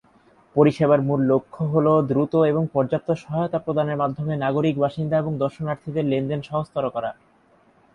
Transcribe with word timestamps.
পরিষেবার 0.55 0.99
মূল 1.01 1.19
লক্ষ্য 1.25 1.61
হল 1.65 1.87
দ্রুত 2.09 2.33
এবং 2.51 2.63
পর্যাপ্ত 2.73 3.09
সহায়তা 3.13 3.59
প্রদানের 3.59 3.97
মাধ্যমে 3.97 4.33
নাগরিক, 4.35 4.75
বাসিন্দা 4.79 5.15
এবং 5.17 5.31
দর্শনার্থীদের 5.37 6.05
লেনদেন 6.05 6.41
সহজতর 6.41 6.85
করা। 6.89 7.11